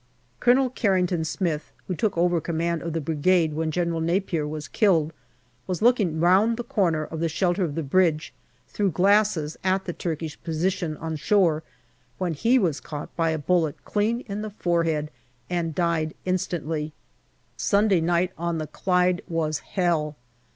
[0.39, 5.13] Colonel Carrington Smith, who took over command of the Brigade when General Napier was killed,
[5.67, 8.33] was looking round the corner of the shelter of the bridge
[8.67, 11.61] through glasses at the Turkish position on shore
[12.17, 15.11] when he was caught by a bullet clean in the forehead
[15.51, 16.93] and died instantly.
[17.55, 20.15] Sunday night on the Clyde was hell.